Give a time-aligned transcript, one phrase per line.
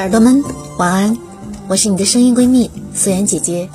[0.00, 0.42] 耳朵们，
[0.78, 1.18] 晚安！
[1.68, 3.68] 我是你的声音闺蜜素颜姐姐。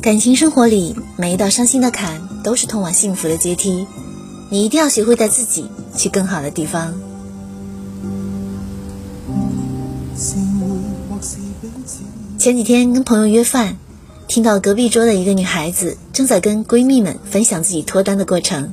[0.00, 3.84] 感情生活里，每一道伤心的坎都是通往幸福的阶梯，
[4.50, 6.94] 你一定要学会带自己去更好的地方。
[12.38, 13.76] 前几天跟朋友约饭，
[14.28, 18.72] 听到隔壁桌的一个女孩子正在跟闺蜜们分享自己脱单的过程。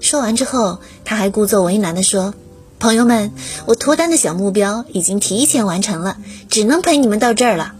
[0.00, 2.32] 说完之后，她还故作为难地说。
[2.84, 3.32] 朋友们，
[3.64, 6.18] 我脱单的小目标已经提前完成了，
[6.50, 7.74] 只能陪你们到这儿了。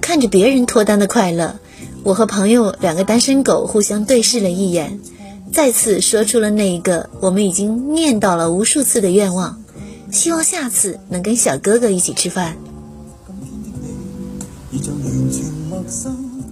[0.00, 1.60] 看着别人脱单的快乐，
[2.02, 4.98] 我和朋友两个单身狗互相对视了一眼，
[5.52, 9.62] 再次说出了那一个我们已经念叨了无数次的愿望：
[10.10, 12.56] 希望下次能跟小哥哥一起吃饭。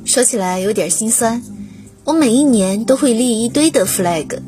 [0.04, 1.42] 说起来有点心酸，
[2.04, 4.38] 我每一年都会立一堆的 flag，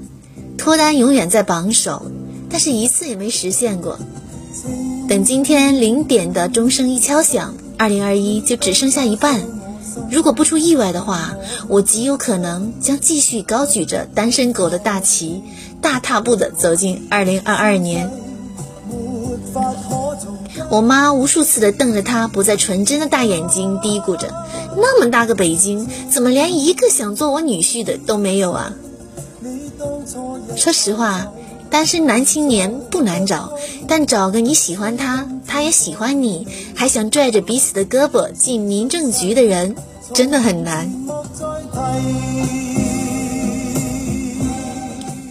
[0.56, 2.12] 脱单永远在榜首。
[2.54, 3.98] 但是一次也没实现过。
[5.08, 9.40] 等今天零点的钟声一敲响，二零二一就只剩下一半。
[10.08, 11.34] 如果不出意外的话，
[11.66, 15.42] 我极有可能将继续高举着单身狗的大旗，
[15.80, 18.08] 大踏步的走进二零二二年。
[20.70, 24.32] 我妈无数次的瞪着他不再纯真的大眼睛，嘀咕着
[24.78, 28.72] ：“那么大个北京，怎么连一个想做我女婿的都没有啊？”
[30.54, 31.26] 说实话。
[31.74, 33.52] 单身男青年不难找，
[33.88, 39.74] 但找个你喜欢他，他也喜欢你，还想拽着彼此的胳膊进民政局的人，
[40.12, 40.88] 真的很难。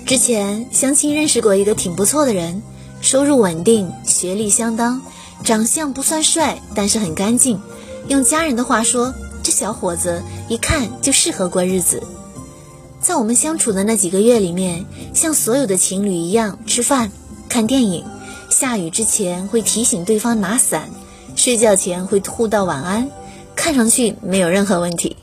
[0.05, 2.61] 之前相亲认识过一个挺不错的人，
[2.99, 5.01] 收入稳定，学历相当，
[5.45, 7.57] 长相不算帅，但是很干净。
[8.09, 12.03] 用家人的话说，这小伙子一看就适合过日子。
[13.03, 17.11] 在我们相处的那几个月里面，像所有的情侣一样吃饭、
[17.49, 18.05] 看电影，
[18.49, 20.89] 下雨之前会提醒对方拿伞，
[21.35, 23.11] 睡觉前会互道晚安，
[23.57, 25.17] 看上去没有任何问题。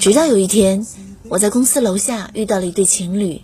[0.00, 0.86] 直到有一天，
[1.28, 3.42] 我在公司楼下遇到了一对情侣，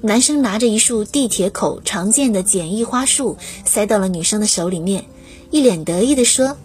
[0.00, 5.06] 男生拿着一束地铁口常见的简易花束塞到了女生的手里面，
[5.50, 6.56] 一脸得意地说：“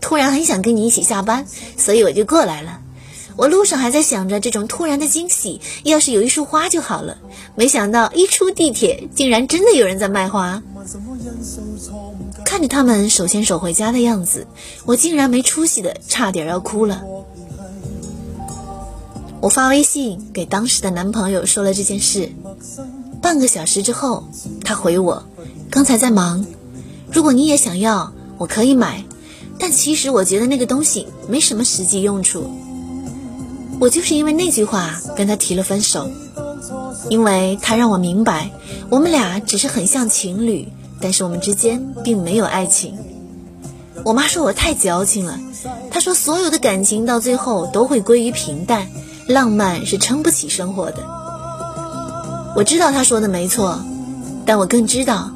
[0.00, 1.46] 突然很想跟你一起下班，
[1.76, 2.80] 所以我就过来了。”
[3.36, 7.18] 我路上还在想着这种突然的惊喜，要是有一束花就好了。
[7.54, 10.62] 没想到一出地铁，竟然真的有人在卖花。
[12.44, 14.46] 看着他们手牵手回家的样子，
[14.84, 17.02] 我竟然没出息的差点要哭了。
[19.40, 22.30] 我发微信给当时的男朋友说了这件事，
[23.22, 24.28] 半个小时之后，
[24.64, 25.24] 他回我
[25.70, 26.44] ：“刚才在忙，
[27.10, 29.04] 如果你也想要，我可以买，
[29.58, 32.50] 但其实我觉得那个东西没什么实际用处。”
[33.80, 36.10] 我就是因为那句话跟他提了分手，
[37.08, 38.50] 因为他让我明白，
[38.90, 40.68] 我们俩只是很像情侣，
[41.00, 42.98] 但是我们之间并没有爱情。
[44.04, 45.40] 我妈说我太矫情了，
[45.90, 48.86] 她说所有的感情到最后都会归于平淡，
[49.26, 50.98] 浪漫是撑不起生活的。
[52.54, 53.80] 我知道她说的没错，
[54.44, 55.30] 但我更知道，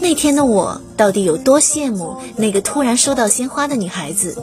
[0.00, 4.36] 那天的我到底有多羡慕那个突然收到鲜花的女孩子，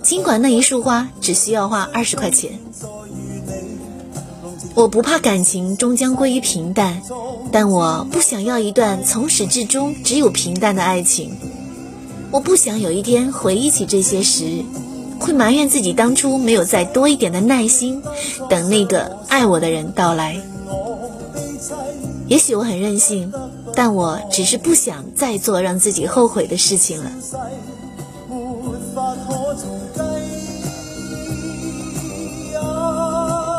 [0.00, 2.60] 尽管那一束花只需要花二十块钱。
[4.74, 7.02] 我不怕感情终将归于平淡，
[7.52, 11.36] 但我不想要一段从始至终只有平淡的爱情。
[12.30, 14.64] 我不想有一天回忆起这些时，
[15.18, 18.00] 会埋怨自己当初没有再多一点的耐心，
[18.48, 20.40] 等那个爱我的人到来。
[22.28, 23.32] 也许我很任性，
[23.74, 27.10] 但我只是不想再做让自己后悔的事情了。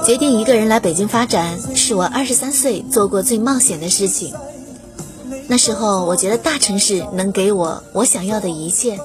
[0.03, 4.33] 决定一个人来北京发展，是我二十三岁做过最冒险的事情。
[5.47, 8.99] 那时候我觉得大城市能给我我想要的一切，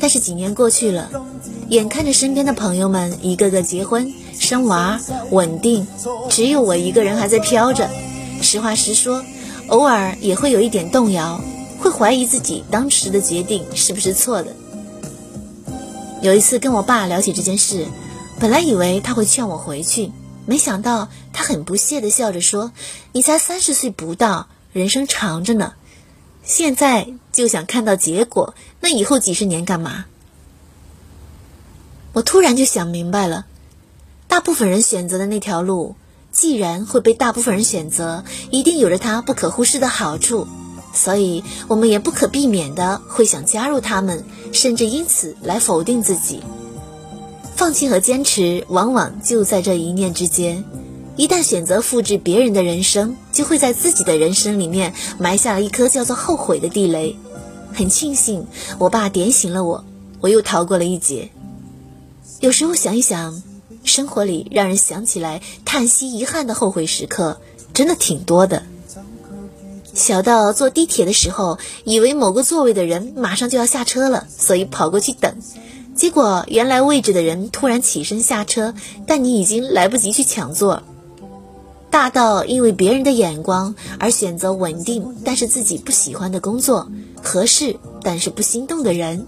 [0.00, 1.08] 但是几年过去了，
[1.68, 5.00] 眼看着身边的朋友们一个个结婚生娃
[5.30, 5.86] 稳定，
[6.28, 7.88] 只有我一个人还在飘着。
[8.42, 9.22] 实话实说，
[9.68, 11.40] 偶尔也会有一点动摇，
[11.78, 14.52] 会怀疑自己当时的决定是不是错的。
[16.22, 17.86] 有一次跟我爸聊起这件事。
[18.40, 20.12] 本来以为他会劝我回去，
[20.46, 22.70] 没想到他很不屑地笑着说
[23.12, 25.72] ：“你才三十岁不到，人生长着呢，
[26.44, 30.04] 现在就想看到结果，那以后几十年干嘛？”
[32.14, 33.46] 我突然就想明白了，
[34.28, 35.96] 大部分人选择的那条路，
[36.30, 40.46] 既然会被大部分人选择，一定有着它不可忽视的好处，
[40.94, 46.40] 所以我们也不可避免的会想加入他们，甚至因此来否定自己。
[47.58, 50.62] 放弃和坚持，往往就在这一念之间。
[51.16, 57.16] 一旦选择复制别人的人生，就会在自己的人生里面埋下了一颗叫做后悔的地雷。
[57.74, 58.46] 很庆幸
[58.78, 59.84] 我爸点醒了我，
[60.20, 61.30] 我又逃过了一劫。
[62.38, 63.42] 有时候想一想，
[63.82, 67.40] 生活里让人想起来叹息遗憾的后悔时刻，
[67.74, 68.62] 真的挺多的。
[69.94, 75.34] 小到坐地铁的时候，以为某个座位的人马上就要下车了，所以跑过去等，
[75.98, 78.72] 结果原来位置的人突然起身下车，
[79.04, 80.84] 但你已经来不及去抢座。
[81.90, 86.88] 大到因为别人的眼光而选择稳定但是自己不喜欢的工作，
[87.20, 89.26] 合适但是不心动的人，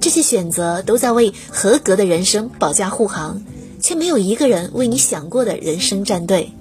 [0.00, 3.40] 这些选择都在为合格的人生保驾护航，
[3.80, 6.52] 却没有一个人为你想过的人生站队。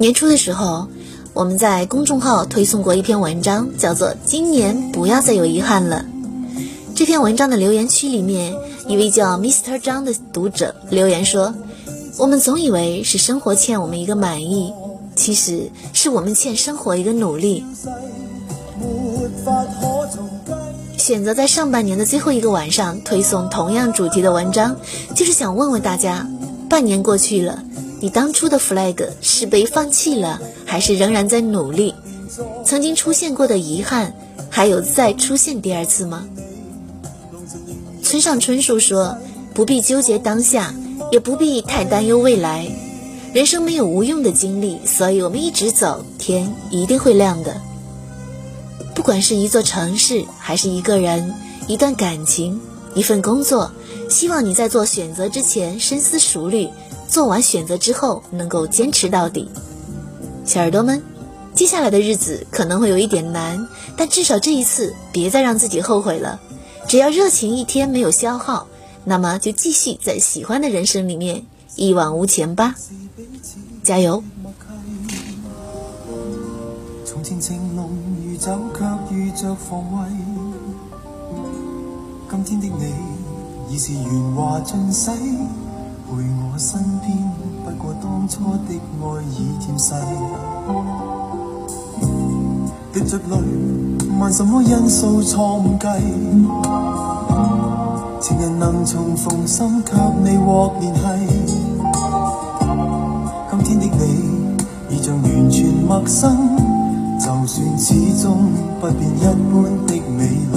[0.00, 0.88] 年初的时候，
[1.38, 6.04] 我们在公众号推送过一篇文章，叫做《今年不要再有遗憾了》。
[6.96, 8.52] 这篇文章的留言区里面，
[8.88, 11.54] 一位叫 Mr 张的读者留言说
[12.18, 14.74] ：“我们总以为是生活欠我们一个满意，
[15.14, 17.64] 其实是我们欠生活一个努力。”
[20.98, 24.76] 选择在上半年的最后一个晚上推送同样主题的文章，
[25.14, 26.26] 就是想问问大家：
[26.68, 27.62] 半年过去了，
[28.00, 31.94] 你当初的 flag 是被放弃了，还是仍然在努力？
[32.64, 34.14] 曾经出现过的遗憾，
[34.48, 36.28] 还有再出现第二次吗？
[38.02, 39.18] 村上春树说
[39.52, 40.72] ：“不必纠结当下，
[41.10, 42.70] 也不必太担忧未来。
[43.34, 47.60] 人生没有无用的经历，所以我们一直走，天一定会亮的。
[48.94, 51.34] 不管是一座城市，还是一个人、
[51.66, 52.60] 一段感情、
[52.94, 53.70] 一份工作，
[54.08, 56.68] 希望你在做选择之前深思熟虑，
[57.08, 59.50] 做完选择之后能够坚持到底。
[60.44, 61.02] 小耳朵们，
[61.54, 63.66] 接下来的日子可能会有一点难，
[63.96, 66.40] 但至少这一次别再让自己后悔了。”
[66.86, 68.66] 只要热情一天没有消耗，
[69.04, 71.44] 那么就继续在喜欢的人生里面
[71.76, 72.74] 一往无前吧，
[73.82, 74.22] 加油！
[77.04, 77.90] 从前情浓
[78.24, 80.08] 如酒，却遇着防卫。
[82.44, 82.86] 今天的
[83.68, 85.10] 你已是圆滑尽洗，
[86.08, 87.14] 陪我身边，
[87.62, 89.04] 不过当初的爱
[89.36, 89.92] 已渐逝。
[92.90, 93.36] 滴着泪，
[94.18, 95.86] 问什么因素错误计？
[98.22, 99.92] 情人能重逢，心却
[100.24, 101.02] 未获联系。
[103.62, 103.84] 今天的
[104.88, 106.56] 你，已像完全陌生，
[107.18, 108.50] 就算始终
[108.80, 110.56] 不变一般的美丽。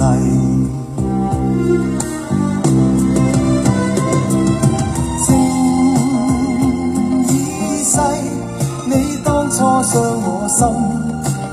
[10.52, 10.60] 心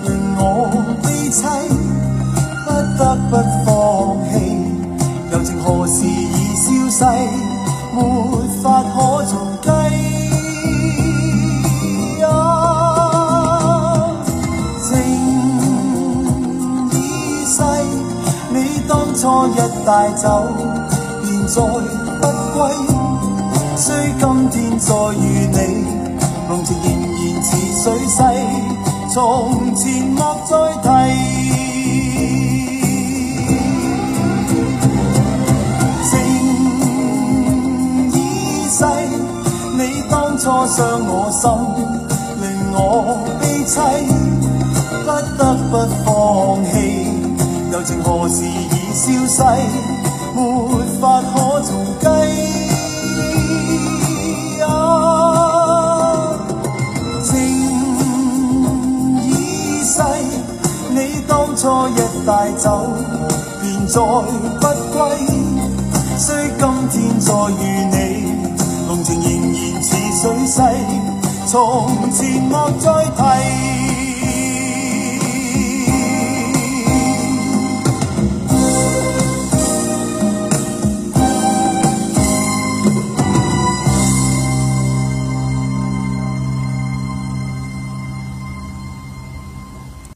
[0.03, 0.07] 令。
[0.37, 0.43] 我
[1.01, 1.41] 悲凄，
[2.65, 2.67] 不
[2.97, 3.33] 得不
[3.65, 3.67] 放
[4.29, 4.31] 弃。
[5.31, 6.99] 柔情何时已消逝，
[7.95, 7.97] 没
[8.61, 9.31] 法可重
[9.61, 9.67] 计。
[14.85, 14.89] 情
[16.91, 16.93] 已
[17.45, 17.57] 逝，
[18.53, 18.55] 你
[18.87, 19.55] 当初一
[19.85, 20.25] 带走，
[21.21, 22.23] 便再不
[22.53, 22.57] 归。
[23.75, 23.85] 虽
[24.19, 25.23] 今天再遇
[25.53, 25.57] 你，
[26.49, 28.23] 浓情仍然似水逝。
[29.13, 30.87] 从前莫再提，
[36.09, 36.11] 情
[38.11, 38.17] 已
[38.67, 38.83] 逝，
[39.77, 41.51] 你当初伤我心，
[42.41, 42.77] 令我
[43.39, 43.77] 悲凄，
[45.05, 45.39] 不得
[45.69, 46.09] 不放
[46.65, 46.73] 弃。
[47.71, 49.43] 柔情何时已消逝，
[50.35, 50.39] 没
[50.99, 52.68] 法可重计。
[62.59, 62.93] 走，
[63.61, 64.99] 便再不归。
[66.17, 67.97] 虽今天再遇你，
[68.87, 70.61] 浓情仍然似水逝。
[71.47, 73.18] 从前莫再。